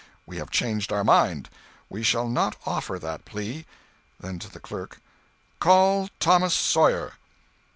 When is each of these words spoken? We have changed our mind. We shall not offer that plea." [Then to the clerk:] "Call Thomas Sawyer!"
We 0.25 0.37
have 0.37 0.49
changed 0.49 0.91
our 0.91 1.03
mind. 1.03 1.47
We 1.87 2.01
shall 2.01 2.27
not 2.27 2.57
offer 2.65 2.97
that 2.97 3.23
plea." 3.23 3.67
[Then 4.19 4.39
to 4.39 4.49
the 4.49 4.59
clerk:] 4.59 4.99
"Call 5.59 6.09
Thomas 6.19 6.55
Sawyer!" 6.55 7.13